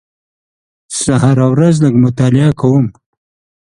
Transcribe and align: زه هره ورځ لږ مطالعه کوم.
زه 1.01 1.13
هره 1.23 1.47
ورځ 1.53 1.75
لږ 1.83 1.93
مطالعه 2.05 2.51
کوم. 2.59 2.85